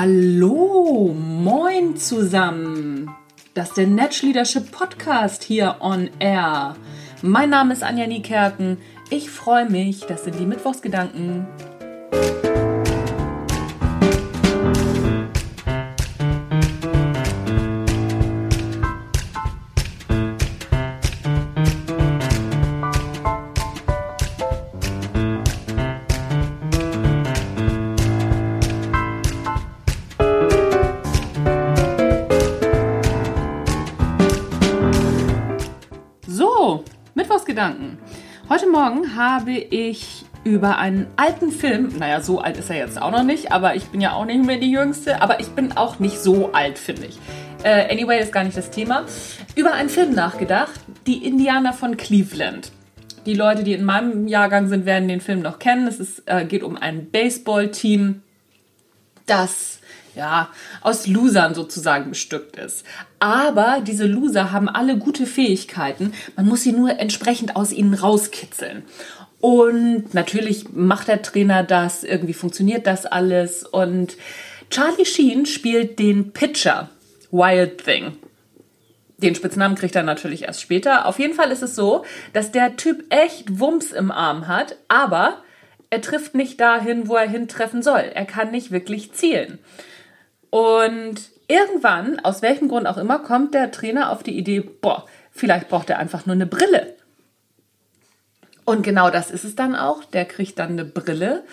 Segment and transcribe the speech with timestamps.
[0.00, 3.10] Hallo, moin zusammen.
[3.54, 6.76] Das ist der Natch Leadership Podcast hier on air.
[7.20, 8.78] Mein Name ist Anja Niekerken.
[9.10, 10.02] Ich freue mich.
[10.06, 11.48] Das sind die Mittwochsgedanken.
[37.58, 37.98] Mittwochsgedanken.
[38.48, 43.10] Heute Morgen habe ich über einen alten Film, naja, so alt ist er jetzt auch
[43.10, 45.98] noch nicht, aber ich bin ja auch nicht mehr die Jüngste, aber ich bin auch
[45.98, 47.18] nicht so alt, finde ich.
[47.64, 49.04] Äh, anyway, ist gar nicht das Thema.
[49.56, 52.70] Über einen Film nachgedacht, Die Indianer von Cleveland.
[53.26, 55.88] Die Leute, die in meinem Jahrgang sind, werden den Film noch kennen.
[55.88, 58.22] Es ist, äh, geht um ein Baseballteam,
[59.26, 59.77] das
[60.18, 60.50] ja,
[60.82, 62.84] aus Losern sozusagen bestückt ist.
[63.20, 66.12] Aber diese Loser haben alle gute Fähigkeiten.
[66.36, 68.82] Man muss sie nur entsprechend aus ihnen rauskitzeln.
[69.40, 73.62] Und natürlich macht der Trainer das, irgendwie funktioniert das alles.
[73.62, 74.16] Und
[74.70, 76.90] Charlie Sheen spielt den Pitcher,
[77.30, 78.16] Wild Thing.
[79.18, 81.06] Den Spitznamen kriegt er natürlich erst später.
[81.06, 85.42] Auf jeden Fall ist es so, dass der Typ echt Wumms im Arm hat, aber
[85.90, 88.10] er trifft nicht dahin, wo er hintreffen soll.
[88.14, 89.58] Er kann nicht wirklich zielen.
[90.50, 95.68] Und irgendwann, aus welchem Grund auch immer, kommt der Trainer auf die Idee, boah, vielleicht
[95.68, 96.94] braucht er einfach nur eine Brille.
[98.64, 100.04] Und genau das ist es dann auch.
[100.04, 101.44] Der kriegt dann eine Brille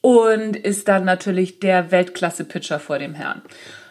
[0.00, 3.42] und ist dann natürlich der Weltklasse-Pitcher vor dem Herrn.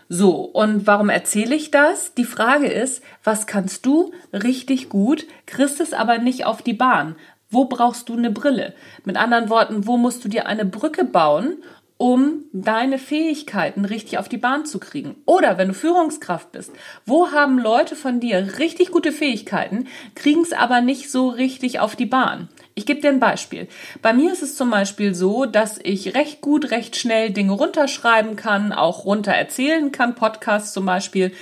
[0.08, 2.16] So, und warum erzähle ich das?
[2.16, 7.16] Die Frage ist, was kannst du richtig gut, kriegst es aber nicht auf die Bahn?
[7.52, 8.74] Wo brauchst du eine Brille?
[9.06, 11.58] Mit anderen Worten, wo musst du dir eine Brücke bauen,
[12.00, 15.18] um deine Fähigkeiten richtig auf die Bahn zu kriegen.
[15.26, 16.72] Oder wenn du Führungskraft bist,
[17.06, 19.86] wo haben Leute von dir richtig gute Fähigkeiten,
[20.16, 22.48] kriegen es aber nicht so richtig auf die Bahn?
[22.74, 23.68] Ich gebe dir ein Beispiel.
[24.02, 28.38] Bei mir ist es zum Beispiel so, dass ich recht gut, recht schnell Dinge runterschreiben
[28.38, 31.34] kann, auch runter erzählen kann, Podcasts zum Beispiel.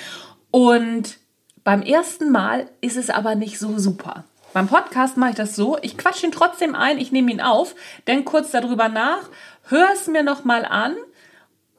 [0.49, 1.19] Und
[1.63, 4.25] beim ersten Mal ist es aber nicht so super.
[4.57, 7.75] Beim Podcast mache ich das so, ich quatsche ihn trotzdem ein, ich nehme ihn auf,
[8.07, 9.29] denke kurz darüber nach,
[9.67, 10.95] höre es mir nochmal an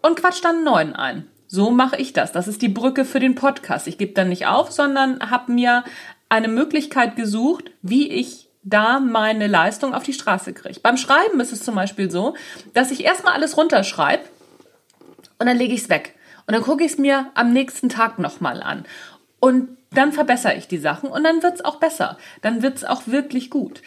[0.00, 1.28] und quatsch dann einen neuen ein.
[1.48, 2.30] So mache ich das.
[2.30, 3.88] Das ist die Brücke für den Podcast.
[3.88, 5.82] Ich gebe dann nicht auf, sondern habe mir
[6.28, 10.78] eine Möglichkeit gesucht, wie ich da meine Leistung auf die Straße kriege.
[10.78, 12.36] Beim Schreiben ist es zum Beispiel so,
[12.74, 14.22] dass ich erstmal alles runterschreibe
[15.40, 16.14] und dann lege ich es weg.
[16.46, 18.84] Und dann gucke ich es mir am nächsten Tag nochmal an.
[19.40, 22.18] Und dann verbessere ich die Sachen und dann wird es auch besser.
[22.42, 23.82] Dann wird es auch wirklich gut.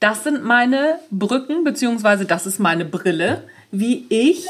[0.00, 4.46] Das sind meine Brücken, beziehungsweise das ist meine Brille, wie ich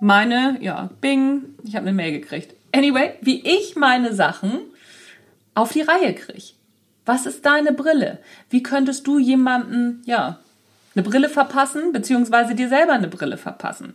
[0.00, 2.54] meine, ja, Bing, ich habe eine Mail gekriegt.
[2.74, 4.60] Anyway, wie ich meine Sachen
[5.54, 6.54] auf die Reihe kriege.
[7.04, 8.18] Was ist deine Brille?
[8.50, 10.40] Wie könntest du jemandem, ja,
[10.94, 13.94] eine Brille verpassen, beziehungsweise dir selber eine Brille verpassen?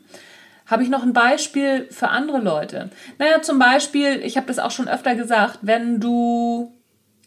[0.71, 2.89] Habe ich noch ein Beispiel für andere Leute?
[3.19, 6.73] Naja, zum Beispiel, ich habe das auch schon öfter gesagt, wenn du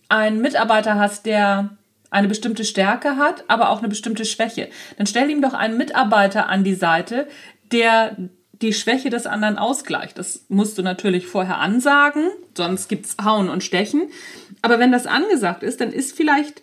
[0.09, 1.77] einen Mitarbeiter hast, der
[2.11, 6.49] eine bestimmte Stärke hat, aber auch eine bestimmte Schwäche, dann stell ihm doch einen Mitarbeiter
[6.49, 7.29] an die Seite,
[7.71, 8.17] der
[8.53, 10.17] die Schwäche des anderen ausgleicht.
[10.17, 14.05] Das musst du natürlich vorher ansagen, sonst gibt's Hauen und Stechen.
[14.63, 16.63] Aber wenn das angesagt ist, dann ist vielleicht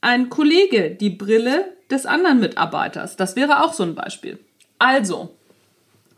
[0.00, 3.16] ein Kollege die Brille des anderen Mitarbeiters.
[3.16, 4.38] Das wäre auch so ein Beispiel.
[4.78, 5.36] Also,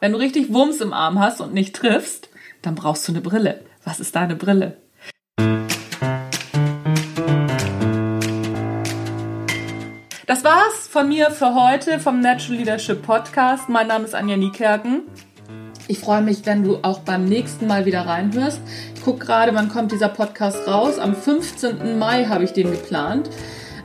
[0.00, 2.28] wenn du richtig Wumms im Arm hast und nicht triffst,
[2.62, 3.60] dann brauchst du eine Brille.
[3.84, 4.76] Was ist deine Brille?
[10.26, 13.68] Das war's von mir für heute vom Natural Leadership Podcast.
[13.68, 15.02] Mein Name ist Anja Niekerken.
[15.86, 18.60] Ich freue mich, wenn du auch beim nächsten Mal wieder reinhörst.
[18.94, 20.98] Ich gucke gerade, wann kommt dieser Podcast raus.
[20.98, 21.98] Am 15.
[21.98, 23.28] Mai habe ich den geplant.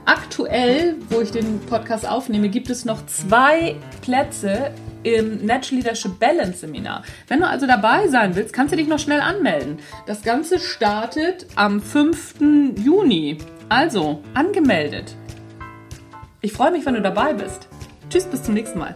[0.05, 4.71] Aktuell, wo ich den Podcast aufnehme, gibt es noch zwei Plätze
[5.03, 7.03] im Natural Leadership Balance Seminar.
[7.27, 9.79] Wenn du also dabei sein willst, kannst du dich noch schnell anmelden.
[10.05, 12.35] Das Ganze startet am 5.
[12.77, 13.37] Juni.
[13.69, 15.15] Also, angemeldet.
[16.41, 17.67] Ich freue mich, wenn du dabei bist.
[18.09, 18.95] Tschüss, bis zum nächsten Mal.